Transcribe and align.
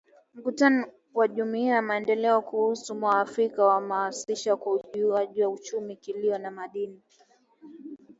Mkutano 0.33 0.85
wa 1.13 1.27
Jumuiya 1.27 1.75
ya 1.75 1.81
Maendeleo 1.81 2.41
Kusini 2.41 2.99
mwa 2.99 3.19
Afrika 3.21 3.63
wahamasisha 3.65 4.53
ukuaji 4.55 5.45
uchumi 5.45 5.95
kilimo 5.95 6.37
na 6.37 6.51
madini 6.51 7.01